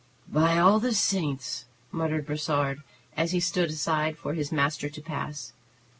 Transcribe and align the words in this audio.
"By 0.27 0.57
all 0.57 0.79
the 0.79 0.95
saints!" 0.95 1.65
muttered 1.91 2.25
Brossard, 2.25 2.81
as 3.15 3.33
he 3.33 3.39
stood 3.39 3.69
aside 3.69 4.17
for 4.17 4.33
his 4.33 4.51
master 4.51 4.89
to 4.89 4.99
pass. 4.99 5.53